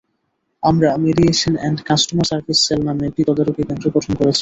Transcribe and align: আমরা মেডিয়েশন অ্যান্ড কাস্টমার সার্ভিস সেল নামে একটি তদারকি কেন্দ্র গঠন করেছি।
আমরা 0.63 0.89
মেডিয়েশন 1.05 1.53
অ্যান্ড 1.57 1.79
কাস্টমার 1.87 2.27
সার্ভিস 2.29 2.59
সেল 2.67 2.79
নামে 2.87 3.03
একটি 3.07 3.21
তদারকি 3.27 3.63
কেন্দ্র 3.69 3.85
গঠন 3.95 4.13
করেছি। 4.19 4.39